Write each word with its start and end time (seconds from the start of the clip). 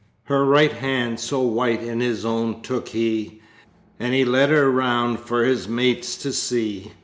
Her 0.23 0.43
right 0.43 0.71
hand 0.71 1.19
so 1.19 1.41
white 1.41 1.83
in 1.83 1.99
his 1.99 2.25
own 2.25 2.63
took 2.63 2.87
he, 2.89 3.39
And 3.99 4.15
he 4.15 4.25
led 4.25 4.49
her 4.49 4.67
round 4.71 5.19
for 5.19 5.43
his 5.43 5.67
mates 5.67 6.15
to 6.23 6.33
see! 6.33 6.93